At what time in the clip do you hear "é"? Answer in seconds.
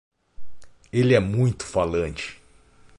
1.13-1.19